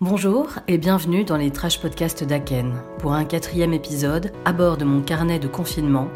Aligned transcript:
Bonjour 0.00 0.50
et 0.68 0.78
bienvenue 0.78 1.24
dans 1.24 1.36
les 1.36 1.50
Trash 1.50 1.80
Podcasts 1.80 2.22
d'Aken 2.22 2.72
pour 3.00 3.14
un 3.14 3.24
quatrième 3.24 3.72
épisode 3.72 4.30
à 4.44 4.52
bord 4.52 4.76
de 4.76 4.84
mon 4.84 5.00
carnet 5.00 5.40
de 5.40 5.48
confinement, 5.48 6.06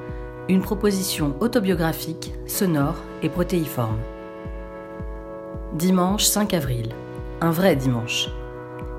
une 0.49 0.63
proposition 0.63 1.35
autobiographique, 1.41 2.33
sonore 2.47 2.95
et 3.25 3.29
protéiforme. 3.29 3.99
Dimanche 5.75 6.23
5 6.23 6.55
avril. 6.55 6.91
Un 7.41 7.51
vrai 7.51 7.75
dimanche. 7.75 8.29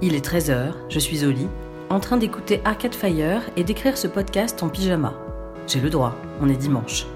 Il 0.02 0.16
est 0.16 0.26
13h, 0.26 0.74
je 0.90 1.00
suis 1.00 1.26
au 1.26 1.32
lit, 1.32 1.48
en 1.90 2.02
train 2.02 2.18
d'écouter 2.18 2.60
Arcade 2.66 2.94
Fire 2.94 3.42
et 3.56 3.64
d'écrire 3.64 3.98
ce 3.98 4.08
podcast 4.08 4.64
en 4.64 4.68
pyjama. 4.68 5.14
J'ai 5.66 5.80
le 5.80 5.90
droit, 5.90 6.14
on 6.42 6.50
est 6.50 6.58
dimanche. 6.58 7.08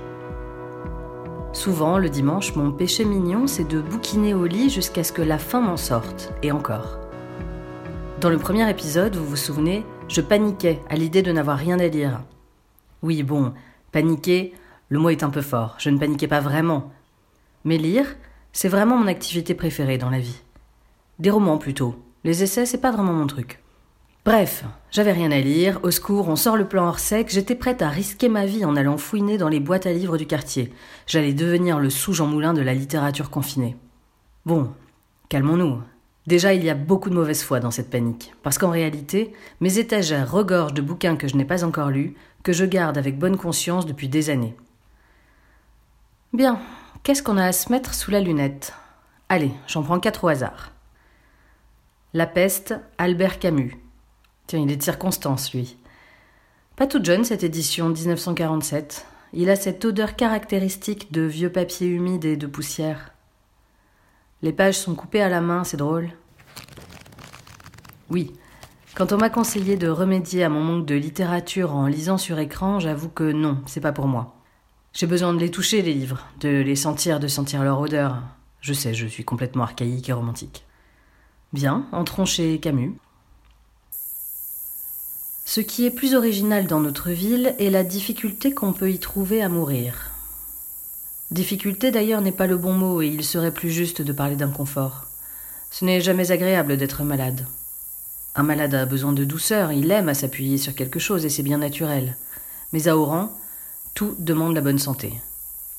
Souvent, 1.52 1.98
le 1.98 2.08
dimanche, 2.08 2.56
mon 2.56 2.72
péché 2.72 3.04
mignon, 3.04 3.46
c'est 3.46 3.68
de 3.68 3.82
bouquiner 3.82 4.34
au 4.34 4.46
lit 4.46 4.70
jusqu'à 4.70 5.04
ce 5.04 5.12
que 5.12 5.22
la 5.22 5.38
faim 5.38 5.60
m'en 5.60 5.76
sorte, 5.76 6.32
et 6.42 6.54
encore. 6.54 7.07
Dans 8.20 8.32
le 8.32 8.40
premier 8.40 8.68
épisode, 8.68 9.16
vous 9.16 9.28
vous 9.28 9.36
souvenez, 9.36 9.86
je 10.08 10.22
paniquais 10.22 10.80
à 10.90 10.96
l'idée 10.96 11.22
de 11.22 11.32
n'avoir 11.32 11.56
rien 11.56 11.78
à 11.78 11.88
lire. 11.88 12.24
Oui, 13.04 13.22
bon, 13.22 13.54
paniquer, 13.92 14.56
le 14.90 14.98
mot 14.98 15.12
est 15.12 15.22
un 15.22 15.30
peu 15.30 15.44
fort, 15.44 15.76
je 15.78 15.92
ne 15.92 16.00
paniquais 16.00 16.28
pas 16.28 16.40
vraiment. 16.40 16.92
Mais 17.64 17.78
lire, 17.78 18.08
c'est 18.54 18.70
vraiment 18.70 18.98
mon 18.98 19.06
activité 19.06 19.54
préférée 19.54 20.00
dans 20.00 20.10
la 20.10 20.18
vie. 20.18 20.42
Des 21.20 21.30
romans 21.30 21.60
plutôt. 21.60 21.96
Les 22.24 22.42
essais, 22.42 22.66
c'est 22.66 22.82
pas 22.82 22.90
vraiment 22.90 23.14
mon 23.14 23.28
truc. 23.28 23.60
Bref, 24.26 24.64
j'avais 24.90 25.12
rien 25.12 25.32
à 25.32 25.40
lire, 25.40 25.80
au 25.84 25.92
secours, 25.92 26.28
on 26.28 26.36
sort 26.36 26.58
le 26.58 26.68
plan 26.68 26.88
hors 26.88 26.98
sec, 26.98 27.30
j'étais 27.30 27.54
prête 27.54 27.84
à 27.84 27.90
risquer 27.90 28.30
ma 28.30 28.48
vie 28.48 28.66
en 28.66 28.76
allant 28.76 28.98
fouiner 28.98 29.38
dans 29.38 29.48
les 29.48 29.60
boîtes 29.60 29.86
à 29.86 29.94
livres 29.94 30.18
du 30.18 30.26
quartier. 30.26 30.74
J'allais 31.06 31.34
devenir 31.34 31.78
le 31.80 31.92
sous-Jean 31.92 32.26
Moulin 32.26 32.56
de 32.56 32.62
la 32.62 32.74
littérature 32.74 33.30
confinée. 33.30 33.78
Bon, 34.48 34.72
calmons-nous, 35.30 35.84
Déjà, 36.28 36.54
il 36.54 36.64
y 36.64 36.70
a 36.70 36.76
beaucoup 36.76 37.10
de 37.10 37.16
mauvaise 37.16 37.42
foi 37.42 37.62
dans 37.62 37.72
cette 37.72 37.90
panique, 37.90 38.34
parce 38.44 38.58
qu'en 38.58 38.70
réalité, 38.70 39.34
mes 39.62 39.80
étagères 39.80 40.30
regorgent 40.30 40.74
de 40.74 40.82
bouquins 40.82 41.16
que 41.16 41.30
je 41.30 41.38
n'ai 41.38 41.46
pas 41.46 41.64
encore 41.64 41.90
lus, 41.90 42.16
que 42.44 42.52
je 42.52 42.66
garde 42.66 42.98
avec 42.98 43.18
bonne 43.18 43.38
conscience 43.38 43.86
depuis 43.86 44.10
des 44.10 44.30
années. 44.30 44.56
Bien, 46.34 46.60
qu'est-ce 47.04 47.24
qu'on 47.24 47.38
a 47.38 47.46
à 47.46 47.54
se 47.54 47.72
mettre 47.72 47.94
sous 47.94 48.12
la 48.12 48.20
lunette? 48.20 48.74
Allez, 49.30 49.52
j'en 49.68 49.84
prends 49.84 50.02
quatre 50.02 50.26
au 50.26 50.28
hasard. 50.28 50.74
La 52.14 52.28
peste, 52.28 52.76
Albert 52.98 53.40
Camus. 53.40 53.78
Tiens, 54.48 54.60
il 54.60 54.72
est 54.72 54.78
de 54.78 54.84
circonstance, 54.84 55.54
lui. 55.54 55.78
Pas 56.76 56.88
toute 56.88 57.06
jeune, 57.06 57.24
cette 57.24 57.44
édition 57.44 57.88
1947. 57.88 59.06
Il 59.32 59.50
a 59.50 59.56
cette 59.56 59.84
odeur 59.86 60.18
caractéristique 60.18 61.12
de 61.12 61.22
vieux 61.22 61.52
papier 61.52 61.88
humide 61.88 62.26
et 62.26 62.38
de 62.38 62.48
poussière. 62.48 63.14
Les 64.44 64.54
pages 64.54 64.78
sont 64.78 64.94
coupées 64.94 65.22
à 65.22 65.30
la 65.30 65.42
main, 65.42 65.64
c'est 65.64 65.78
drôle. 65.78 66.12
Oui, 68.10 68.34
quand 68.98 69.14
on 69.14 69.18
m'a 69.18 69.30
conseillé 69.30 69.78
de 69.78 69.90
remédier 69.90 70.44
à 70.44 70.50
mon 70.50 70.64
manque 70.64 70.88
de 70.88 70.96
littérature 70.96 71.76
en 71.76 71.86
lisant 71.86 72.18
sur 72.18 72.40
écran, 72.40 72.80
j'avoue 72.80 73.10
que 73.10 73.32
non, 73.32 73.60
c'est 73.68 73.80
pas 73.80 73.92
pour 73.92 74.08
moi. 74.08 74.36
J'ai 74.94 75.06
besoin 75.06 75.36
de 75.36 75.40
les 75.40 75.52
toucher, 75.52 75.84
les 75.84 75.94
livres, 75.94 76.26
de 76.40 76.50
les 76.50 76.76
sentir, 76.76 77.20
de 77.20 77.28
sentir 77.28 77.64
leur 77.64 77.80
odeur. 77.80 78.24
Je 78.62 78.74
sais, 78.74 78.96
je 78.96 79.06
suis 79.06 79.24
complètement 79.24 79.64
archaïque 79.64 80.10
et 80.10 80.14
romantique. 80.14 80.66
Bien, 81.54 81.86
entrons 81.92 82.26
chez 82.26 82.60
Camus. 82.60 82.96
Ce 85.46 85.62
qui 85.62 85.86
est 85.86 85.92
plus 85.92 86.16
original 86.16 86.66
dans 86.66 86.80
notre 86.80 87.12
ville 87.12 87.56
est 87.60 87.70
la 87.70 87.84
difficulté 87.84 88.54
qu'on 88.54 88.74
peut 88.74 88.92
y 88.92 89.00
trouver 89.00 89.44
à 89.44 89.50
mourir. 89.50 90.12
Difficulté 91.30 91.92
d'ailleurs 91.92 92.22
n'est 92.22 92.32
pas 92.32 92.48
le 92.48 92.58
bon 92.58 92.74
mot 92.74 93.02
et 93.02 93.08
il 93.08 93.24
serait 93.24 93.54
plus 93.54 93.70
juste 93.70 94.02
de 94.02 94.12
parler 94.12 94.36
d'inconfort. 94.36 95.07
Ce 95.72 95.86
n'est 95.86 96.02
jamais 96.02 96.32
agréable 96.32 96.78
d'être 96.78 97.04
malade. 97.04 97.46
Un 98.36 98.44
malade 98.44 98.76
a 98.76 98.86
besoin 98.86 99.14
de 99.14 99.24
douceur, 99.24 99.72
il 99.72 99.92
aime 99.92 100.10
à 100.10 100.14
s'appuyer 100.14 100.58
sur 100.58 100.76
quelque 100.76 101.00
chose 101.00 101.26
et 101.26 101.30
c'est 101.30 101.44
bien 101.44 101.58
naturel. 101.58 102.16
Mais 102.72 102.88
à 102.88 102.98
Oran, 102.98 103.32
tout 103.94 104.16
demande 104.20 104.54
la 104.54 104.62
bonne 104.62 104.80
santé. 104.80 105.14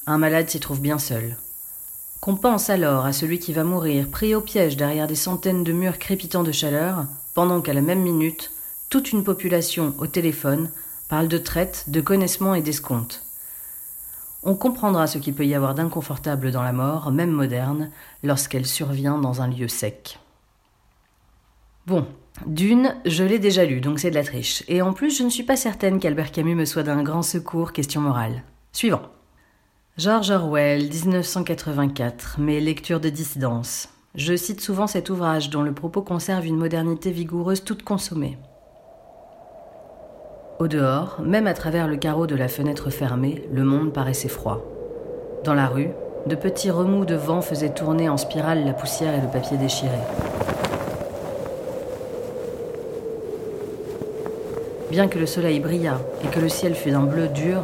Un 0.06 0.18
malade 0.18 0.50
s'y 0.50 0.58
trouve 0.58 0.80
bien 0.80 0.98
seul. 0.98 1.36
Qu'on 2.20 2.36
pense 2.36 2.68
alors 2.68 3.06
à 3.06 3.12
celui 3.12 3.38
qui 3.38 3.52
va 3.52 3.62
mourir 3.62 4.08
pris 4.08 4.34
au 4.34 4.40
piège 4.40 4.76
derrière 4.76 5.06
des 5.06 5.14
centaines 5.14 5.62
de 5.62 5.72
murs 5.72 5.98
crépitants 5.98 6.42
de 6.42 6.52
chaleur, 6.52 7.06
pendant 7.34 7.60
qu'à 7.60 7.74
la 7.74 7.80
même 7.80 8.02
minute, 8.02 8.50
toute 8.90 9.12
une 9.12 9.22
population 9.22 9.94
au 9.98 10.06
téléphone 10.06 10.70
parle 11.08 11.28
de 11.28 11.38
traite, 11.38 11.84
de 11.86 12.00
connaissement 12.00 12.54
et 12.54 12.62
d'escompte 12.62 13.22
on 14.42 14.54
comprendra 14.54 15.06
ce 15.06 15.18
qu'il 15.18 15.34
peut 15.34 15.46
y 15.46 15.54
avoir 15.54 15.74
d'inconfortable 15.74 16.52
dans 16.52 16.62
la 16.62 16.72
mort, 16.72 17.10
même 17.10 17.30
moderne, 17.30 17.90
lorsqu'elle 18.22 18.66
survient 18.66 19.18
dans 19.18 19.42
un 19.42 19.48
lieu 19.48 19.68
sec. 19.68 20.18
Bon, 21.86 22.06
d'une, 22.46 22.94
je 23.04 23.24
l'ai 23.24 23.38
déjà 23.38 23.64
lu, 23.64 23.80
donc 23.80 23.98
c'est 23.98 24.10
de 24.10 24.14
la 24.14 24.24
triche. 24.24 24.62
Et 24.68 24.82
en 24.82 24.92
plus, 24.92 25.16
je 25.16 25.24
ne 25.24 25.30
suis 25.30 25.42
pas 25.42 25.56
certaine 25.56 25.98
qu'Albert 25.98 26.32
Camus 26.32 26.54
me 26.54 26.64
soit 26.64 26.82
d'un 26.82 27.02
grand 27.02 27.22
secours, 27.22 27.72
question 27.72 28.00
morale. 28.00 28.42
Suivant. 28.72 29.02
George 29.96 30.30
Orwell, 30.30 30.88
1984, 30.88 32.38
mes 32.38 32.60
lectures 32.60 33.00
de 33.00 33.08
dissidence. 33.08 33.88
Je 34.14 34.36
cite 34.36 34.60
souvent 34.60 34.86
cet 34.86 35.10
ouvrage 35.10 35.50
dont 35.50 35.62
le 35.62 35.74
propos 35.74 36.02
conserve 36.02 36.46
une 36.46 36.56
modernité 36.56 37.10
vigoureuse 37.10 37.64
toute 37.64 37.82
consommée. 37.82 38.38
Au 40.58 40.66
dehors, 40.66 41.18
même 41.22 41.46
à 41.46 41.54
travers 41.54 41.86
le 41.86 41.96
carreau 41.96 42.26
de 42.26 42.34
la 42.34 42.48
fenêtre 42.48 42.90
fermée, 42.90 43.44
le 43.52 43.62
monde 43.62 43.92
paraissait 43.92 44.26
froid. 44.26 44.60
Dans 45.44 45.54
la 45.54 45.68
rue, 45.68 45.90
de 46.26 46.34
petits 46.34 46.72
remous 46.72 47.04
de 47.04 47.14
vent 47.14 47.42
faisaient 47.42 47.68
tourner 47.72 48.08
en 48.08 48.16
spirale 48.16 48.64
la 48.64 48.72
poussière 48.72 49.14
et 49.14 49.20
le 49.20 49.28
papier 49.28 49.56
déchiré. 49.56 49.96
Bien 54.90 55.06
que 55.06 55.20
le 55.20 55.26
soleil 55.26 55.60
brillât 55.60 56.00
et 56.24 56.26
que 56.26 56.40
le 56.40 56.48
ciel 56.48 56.74
fût 56.74 56.90
d'un 56.90 57.04
bleu 57.04 57.28
dur, 57.28 57.62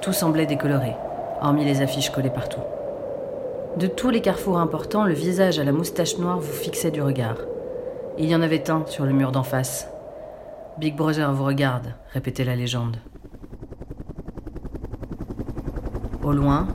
tout 0.00 0.12
semblait 0.12 0.46
décoloré, 0.46 0.92
hormis 1.42 1.64
les 1.64 1.82
affiches 1.82 2.10
collées 2.10 2.30
partout. 2.30 2.62
De 3.78 3.88
tous 3.88 4.10
les 4.10 4.20
carrefours 4.20 4.58
importants, 4.58 5.04
le 5.04 5.14
visage 5.14 5.58
à 5.58 5.64
la 5.64 5.72
moustache 5.72 6.18
noire 6.18 6.38
vous 6.38 6.52
fixait 6.52 6.92
du 6.92 7.02
regard. 7.02 7.38
Il 8.16 8.26
y 8.26 8.36
en 8.36 8.42
avait 8.42 8.70
un 8.70 8.84
sur 8.86 9.06
le 9.06 9.12
mur 9.12 9.32
d'en 9.32 9.42
face, 9.42 9.88
Big 10.78 10.94
Brother 10.94 11.32
vous 11.32 11.44
regarde, 11.44 11.96
répétait 12.12 12.44
la 12.44 12.54
légende. 12.54 12.98
Au 16.22 16.32
loin, 16.32 16.68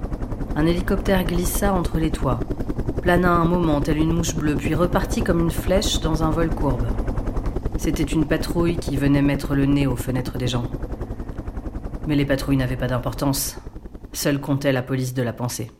un 0.58 0.66
hélicoptère 0.66 1.24
glissa 1.24 1.74
entre 1.74 2.00
les 2.00 2.12
toits, 2.12 2.42
plana 3.02 3.32
un 3.32 3.46
moment 3.46 3.80
tel 3.80 3.98
une 3.98 4.12
mouche 4.12 4.36
bleue, 4.36 4.56
puis 4.56 4.76
repartit 4.76 5.24
comme 5.24 5.40
une 5.40 5.52
flèche 5.52 6.02
dans 6.02 6.22
un 6.22 6.32
vol 6.32 6.50
courbe. 6.50 6.86
C'était 7.78 8.04
une 8.04 8.26
patrouille 8.26 8.76
qui 8.76 8.98
venait 8.98 9.22
mettre 9.22 9.56
le 9.56 9.66
nez 9.68 9.88
aux 9.88 9.96
fenêtres 9.96 10.38
des 10.38 10.48
gens. 10.48 10.70
Mais 12.06 12.18
les 12.18 12.26
patrouilles 12.26 12.58
n'avaient 12.58 12.76
pas 12.76 12.88
d'importance. 12.88 13.58
Seule 14.12 14.42
comptait 14.42 14.74
la 14.74 14.84
police 14.84 15.14
de 15.14 15.24
la 15.24 15.32
pensée. 15.32 15.72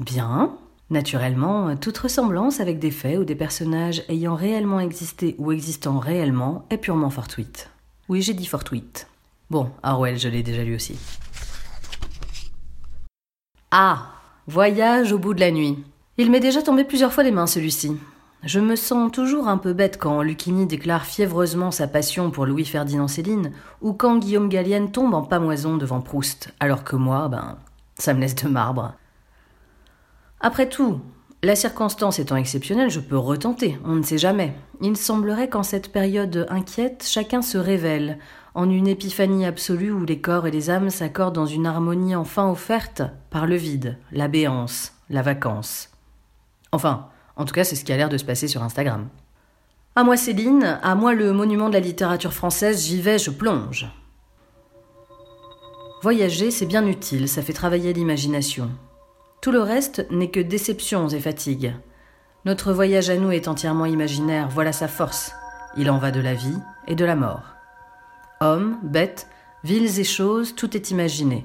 Bien, 0.00 0.56
Naturellement, 0.92 1.74
toute 1.74 1.96
ressemblance 1.96 2.60
avec 2.60 2.78
des 2.78 2.90
faits 2.90 3.18
ou 3.18 3.24
des 3.24 3.34
personnages 3.34 4.04
ayant 4.10 4.34
réellement 4.34 4.78
existé 4.78 5.34
ou 5.38 5.50
existant 5.50 5.98
réellement 5.98 6.66
est 6.68 6.76
purement 6.76 7.08
fortuite. 7.08 7.70
Oui, 8.10 8.20
j'ai 8.20 8.34
dit 8.34 8.44
fortuite. 8.44 9.08
Bon, 9.48 9.70
Harwell, 9.82 10.18
je 10.18 10.28
l'ai 10.28 10.42
déjà 10.42 10.62
lu 10.62 10.74
aussi. 10.74 10.98
Ah 13.70 14.08
Voyage 14.46 15.14
au 15.14 15.18
bout 15.18 15.32
de 15.32 15.40
la 15.40 15.50
nuit. 15.50 15.82
Il 16.18 16.30
m'est 16.30 16.40
déjà 16.40 16.60
tombé 16.60 16.84
plusieurs 16.84 17.14
fois 17.14 17.24
des 17.24 17.30
mains 17.30 17.46
celui-ci. 17.46 17.96
Je 18.42 18.60
me 18.60 18.76
sens 18.76 19.10
toujours 19.10 19.48
un 19.48 19.56
peu 19.56 19.72
bête 19.72 19.96
quand 19.98 20.20
Lucchini 20.20 20.66
déclare 20.66 21.06
fiévreusement 21.06 21.70
sa 21.70 21.88
passion 21.88 22.30
pour 22.30 22.44
Louis-Ferdinand 22.44 23.08
Céline, 23.08 23.52
ou 23.80 23.94
quand 23.94 24.18
Guillaume 24.18 24.50
Gallienne 24.50 24.92
tombe 24.92 25.14
en 25.14 25.22
pamoison 25.22 25.78
devant 25.78 26.02
Proust, 26.02 26.52
alors 26.60 26.84
que 26.84 26.96
moi, 26.96 27.28
ben, 27.28 27.56
ça 27.94 28.12
me 28.12 28.20
laisse 28.20 28.34
de 28.34 28.48
marbre. 28.48 28.92
Après 30.44 30.68
tout, 30.68 31.00
la 31.44 31.54
circonstance 31.54 32.18
étant 32.18 32.34
exceptionnelle, 32.34 32.90
je 32.90 32.98
peux 32.98 33.16
retenter, 33.16 33.78
on 33.84 33.94
ne 33.94 34.02
sait 34.02 34.18
jamais. 34.18 34.54
Il 34.80 34.96
semblerait 34.96 35.48
qu'en 35.48 35.62
cette 35.62 35.92
période 35.92 36.46
inquiète, 36.50 37.06
chacun 37.08 37.42
se 37.42 37.58
révèle, 37.58 38.18
en 38.56 38.68
une 38.68 38.88
épiphanie 38.88 39.46
absolue 39.46 39.92
où 39.92 40.04
les 40.04 40.20
corps 40.20 40.48
et 40.48 40.50
les 40.50 40.68
âmes 40.68 40.90
s'accordent 40.90 41.36
dans 41.36 41.46
une 41.46 41.64
harmonie 41.64 42.16
enfin 42.16 42.50
offerte 42.50 43.02
par 43.30 43.46
le 43.46 43.54
vide, 43.54 43.98
la 44.10 44.26
béance, 44.26 44.94
la 45.10 45.22
vacance. 45.22 45.90
Enfin, 46.72 47.08
en 47.36 47.44
tout 47.44 47.54
cas, 47.54 47.62
c'est 47.62 47.76
ce 47.76 47.84
qui 47.84 47.92
a 47.92 47.96
l'air 47.96 48.08
de 48.08 48.18
se 48.18 48.24
passer 48.24 48.48
sur 48.48 48.64
Instagram. 48.64 49.08
À 49.94 50.02
moi 50.02 50.16
Céline, 50.16 50.80
à 50.82 50.94
moi 50.96 51.14
le 51.14 51.32
monument 51.32 51.68
de 51.68 51.74
la 51.74 51.80
littérature 51.80 52.32
française, 52.32 52.84
j'y 52.84 53.00
vais, 53.00 53.18
je 53.18 53.30
plonge. 53.30 53.88
Voyager, 56.02 56.50
c'est 56.50 56.66
bien 56.66 56.84
utile, 56.84 57.28
ça 57.28 57.42
fait 57.42 57.52
travailler 57.52 57.92
l'imagination. 57.92 58.70
Tout 59.42 59.50
le 59.50 59.60
reste 59.60 60.06
n'est 60.12 60.30
que 60.30 60.38
déceptions 60.38 61.08
et 61.08 61.18
fatigues. 61.18 61.74
Notre 62.44 62.72
voyage 62.72 63.10
à 63.10 63.16
nous 63.16 63.32
est 63.32 63.48
entièrement 63.48 63.86
imaginaire, 63.86 64.48
voilà 64.48 64.72
sa 64.72 64.86
force. 64.86 65.32
Il 65.76 65.90
en 65.90 65.98
va 65.98 66.12
de 66.12 66.20
la 66.20 66.34
vie 66.34 66.56
et 66.86 66.94
de 66.94 67.04
la 67.04 67.16
mort. 67.16 67.42
Hommes, 68.40 68.78
bêtes, 68.84 69.26
villes 69.64 69.98
et 69.98 70.04
choses, 70.04 70.54
tout 70.54 70.76
est 70.76 70.92
imaginé. 70.92 71.44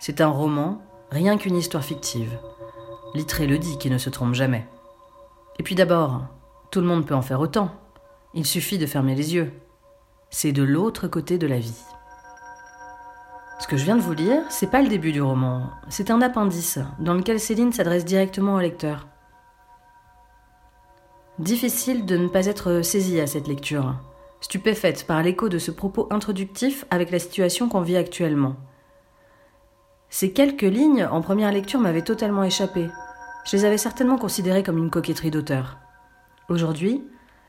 C'est 0.00 0.20
un 0.20 0.26
roman, 0.26 0.82
rien 1.12 1.38
qu'une 1.38 1.56
histoire 1.56 1.84
fictive. 1.84 2.36
Littré 3.14 3.46
le 3.46 3.58
dit 3.58 3.78
qui 3.78 3.88
ne 3.88 3.98
se 3.98 4.10
trompe 4.10 4.34
jamais. 4.34 4.66
Et 5.60 5.62
puis 5.62 5.76
d'abord, 5.76 6.22
Tout 6.72 6.80
le 6.80 6.86
monde 6.86 7.06
peut 7.06 7.14
en 7.14 7.22
faire 7.22 7.40
autant. 7.40 7.70
Il 8.34 8.46
suffit 8.46 8.78
de 8.78 8.86
fermer 8.86 9.14
les 9.14 9.36
yeux. 9.36 9.52
C'est 10.28 10.52
de 10.52 10.64
l'autre 10.64 11.06
côté 11.06 11.38
de 11.38 11.46
la 11.46 11.60
vie. 11.60 11.84
Ce 13.58 13.66
que 13.66 13.76
je 13.76 13.84
viens 13.84 13.96
de 13.96 14.02
vous 14.02 14.14
lire, 14.14 14.42
c'est 14.50 14.70
pas 14.70 14.82
le 14.82 14.88
début 14.88 15.10
du 15.10 15.20
roman, 15.20 15.70
c'est 15.88 16.12
un 16.12 16.22
appendice 16.22 16.78
dans 17.00 17.14
lequel 17.14 17.40
Céline 17.40 17.72
s'adresse 17.72 18.04
directement 18.04 18.54
au 18.54 18.60
lecteur. 18.60 19.08
Difficile 21.40 22.06
de 22.06 22.16
ne 22.16 22.28
pas 22.28 22.46
être 22.46 22.82
saisie 22.82 23.20
à 23.20 23.26
cette 23.26 23.48
lecture, 23.48 23.96
stupéfaite 24.40 25.06
par 25.08 25.22
l'écho 25.22 25.48
de 25.48 25.58
ce 25.58 25.72
propos 25.72 26.06
introductif 26.10 26.84
avec 26.90 27.10
la 27.10 27.18
situation 27.18 27.68
qu'on 27.68 27.80
vit 27.80 27.96
actuellement. 27.96 28.54
Ces 30.08 30.32
quelques 30.32 30.62
lignes 30.62 31.04
en 31.04 31.20
première 31.20 31.52
lecture 31.52 31.80
m'avaient 31.80 32.02
totalement 32.02 32.44
échappé. 32.44 32.88
Je 33.44 33.56
les 33.56 33.64
avais 33.64 33.76
certainement 33.76 34.18
considérées 34.18 34.62
comme 34.62 34.78
une 34.78 34.90
coquetterie 34.90 35.32
d'auteur. 35.32 35.78
Aujourd'hui, 36.48 37.04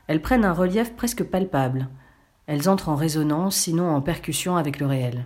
elles 0.08 0.22
prennent 0.22 0.44
un 0.44 0.52
relief 0.52 0.94
presque 0.96 1.22
palpable. 1.22 1.88
Elles 2.46 2.68
entrent 2.68 2.88
en 2.88 2.96
résonance, 2.96 3.54
sinon 3.54 3.88
en 3.88 4.00
percussion 4.00 4.56
avec 4.56 4.80
le 4.80 4.86
réel. 4.86 5.24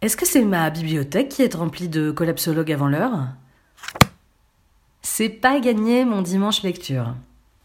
Est-ce 0.00 0.16
que 0.16 0.26
c'est 0.26 0.44
ma 0.44 0.70
bibliothèque 0.70 1.28
qui 1.28 1.42
est 1.42 1.54
remplie 1.56 1.88
de 1.88 2.12
collapsologues 2.12 2.70
avant 2.70 2.86
l'heure? 2.86 3.30
C'est 5.02 5.28
pas 5.28 5.58
gagné 5.58 6.04
mon 6.04 6.22
dimanche 6.22 6.62
lecture. 6.62 7.16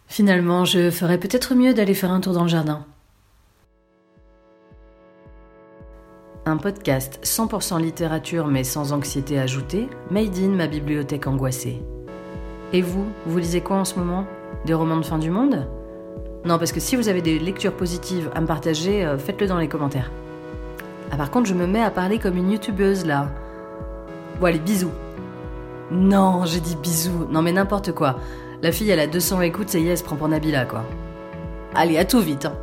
Finalement, 0.08 0.66
je 0.66 0.90
ferais 0.90 1.20
peut-être 1.20 1.54
mieux 1.54 1.76
d'aller 1.76 1.94
faire 1.94 2.12
un 2.12 2.22
tour 2.22 2.34
dans 2.34 2.42
le 2.42 2.50
jardin. 2.50 2.88
Un 6.48 6.58
podcast 6.58 7.20
100% 7.24 7.80
littérature 7.80 8.48
mais 8.48 8.64
sans 8.64 8.94
anxiété 8.94 9.38
ajoutée, 9.38 9.88
made 10.10 10.36
in 10.40 10.50
ma 10.50 10.66
bibliothèque 10.66 11.28
angoissée. 11.28 11.84
Et 12.74 12.82
vous, 12.82 13.06
vous 13.28 13.38
lisez 13.38 13.62
quoi 13.62 13.78
en 13.78 13.86
ce 13.86 14.00
moment? 14.00 14.26
Des 14.66 14.74
romans 14.74 14.98
de 14.98 15.06
fin 15.06 15.20
du 15.20 15.30
monde? 15.30 15.68
Non, 16.46 16.58
parce 16.58 16.72
que 16.72 16.80
si 16.80 16.96
vous 16.96 17.10
avez 17.10 17.22
des 17.22 17.38
lectures 17.38 17.78
positives 17.78 18.32
à 18.34 18.42
me 18.42 18.48
partager, 18.48 19.06
euh, 19.06 19.20
faites-le 19.20 19.46
dans 19.46 19.60
les 19.60 19.70
commentaires. 19.70 20.10
Ah, 21.14 21.16
par 21.16 21.30
contre, 21.30 21.48
je 21.48 21.54
me 21.54 21.68
mets 21.68 21.84
à 21.84 21.92
parler 21.92 22.18
comme 22.18 22.38
une 22.38 22.50
youtubeuse 22.50 23.06
là. 23.06 23.28
Bon, 24.40 24.48
allez, 24.48 24.58
bisous. 24.58 24.90
Non, 25.92 26.44
j'ai 26.44 26.60
dit 26.60 26.76
bisous. 26.76 27.28
Non, 27.30 27.44
mais 27.44 27.52
n'importe 27.52 27.92
quoi. 27.92 28.18
La 28.64 28.72
fille, 28.72 28.90
elle 28.90 29.00
a 29.00 29.06
200 29.06 29.42
écoutes, 29.42 29.70
ça 29.70 29.78
y 29.78 29.88
est, 29.88 29.92
elle 29.92 29.98
se 30.00 30.04
prend 30.04 30.16
pour 30.16 30.28
Nabila, 30.28 30.66
quoi. 30.66 30.82
Allez, 31.76 32.00
à 32.00 32.06
tout 32.06 32.20
vite, 32.20 32.46
hein. 32.46 32.54